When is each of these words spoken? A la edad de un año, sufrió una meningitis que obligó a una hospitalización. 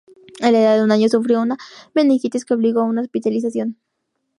A 0.41 0.49
la 0.49 0.59
edad 0.59 0.77
de 0.77 0.83
un 0.83 0.91
año, 0.91 1.07
sufrió 1.09 1.39
una 1.43 1.57
meningitis 1.93 2.43
que 2.43 2.55
obligó 2.55 2.79
a 2.81 2.85
una 2.85 3.01
hospitalización. 3.01 3.77